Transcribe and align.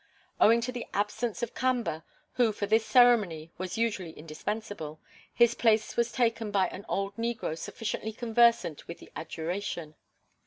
Owing 0.39 0.61
to 0.61 0.71
the 0.71 0.87
absence 0.95 1.43
of 1.43 1.53
Kamba, 1.53 2.03
who 2.33 2.51
for 2.53 2.65
this 2.65 2.83
ceremony 2.83 3.51
was 3.59 3.77
usually 3.77 4.13
indispensable, 4.13 4.99
his 5.31 5.53
place 5.53 5.95
was 5.95 6.11
taken 6.11 6.49
by 6.49 6.69
an 6.69 6.85
old 6.89 7.15
negro 7.17 7.55
sufficiently 7.55 8.11
conversant 8.11 8.87
with 8.87 8.97
the 8.97 9.11
adjuration. 9.15 9.93